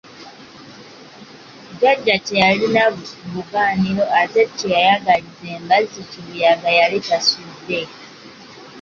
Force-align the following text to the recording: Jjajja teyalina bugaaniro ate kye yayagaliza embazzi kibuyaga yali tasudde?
Jjajja 1.77 2.15
teyalina 2.27 2.83
bugaaniro 3.31 4.05
ate 4.21 4.41
kye 4.57 4.69
yayagaliza 4.75 5.45
embazzi 5.57 6.01
kibuyaga 6.11 6.69
yali 6.79 6.97
tasudde? 7.07 7.81